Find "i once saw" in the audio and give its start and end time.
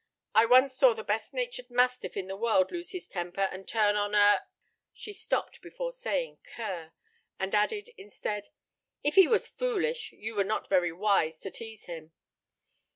0.33-0.95